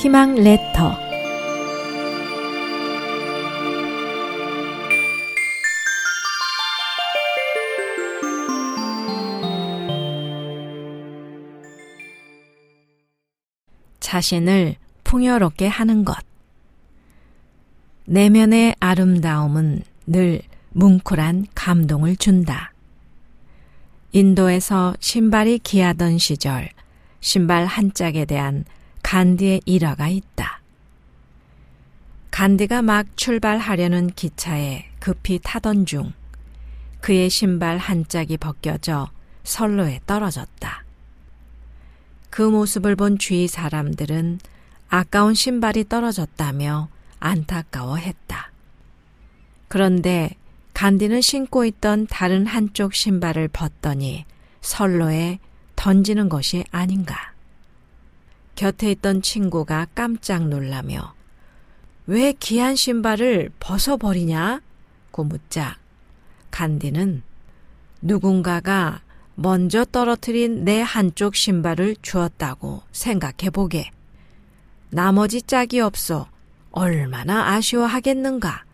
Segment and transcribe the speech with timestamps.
[0.00, 0.98] 희망 레터
[14.00, 16.16] 자신을 풍요롭게 하는 것.
[18.06, 22.72] 내면의 아름다움은 늘 뭉클한 감동을 준다.
[24.12, 26.70] 인도에서 신발이 귀하던 시절
[27.20, 28.64] 신발 한 짝에 대한
[29.10, 30.60] 간디의 일화가 있다.
[32.30, 36.12] 간디가 막 출발하려는 기차에 급히 타던 중
[37.00, 39.10] 그의 신발 한 짝이 벗겨져
[39.42, 40.84] 선로에 떨어졌다.
[42.30, 44.38] 그 모습을 본 주위 사람들은
[44.88, 46.88] 아까운 신발이 떨어졌다며
[47.18, 48.52] 안타까워했다.
[49.66, 50.36] 그런데
[50.72, 54.24] 간디는 신고 있던 다른 한쪽 신발을 벗더니
[54.60, 55.40] 선로에
[55.74, 57.29] 던지는 것이 아닌가.
[58.60, 61.14] 곁에 있던 친구가 깜짝 놀라며
[62.06, 64.60] 왜 귀한 신발을 벗어버리냐?
[65.10, 65.78] 고 묻자
[66.50, 67.22] 간디는
[68.02, 69.00] 누군가가
[69.34, 73.90] 먼저 떨어뜨린 내 한쪽 신발을 주었다고 생각해 보게.
[74.90, 76.28] 나머지 짝이 없어
[76.70, 78.64] 얼마나 아쉬워하겠는가.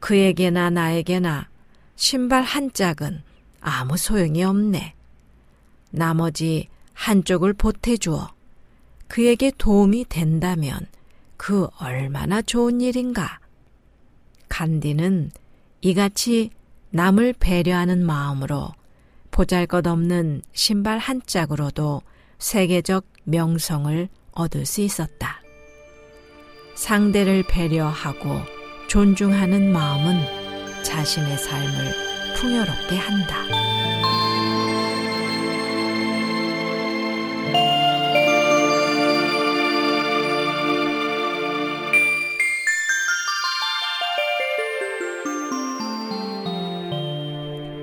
[0.00, 1.48] 그에게나 나에게나
[1.96, 3.22] 신발 한 짝은
[3.62, 4.94] 아무 소용이 없네.
[5.90, 8.39] 나머지 한쪽을 보태주어
[9.10, 10.86] 그에게 도움이 된다면
[11.36, 13.40] 그 얼마나 좋은 일인가.
[14.48, 15.32] 간디는
[15.80, 16.50] 이같이
[16.90, 18.68] 남을 배려하는 마음으로
[19.32, 22.02] 보잘 것 없는 신발 한 짝으로도
[22.38, 25.42] 세계적 명성을 얻을 수 있었다.
[26.76, 28.40] 상대를 배려하고
[28.88, 33.69] 존중하는 마음은 자신의 삶을 풍요롭게 한다.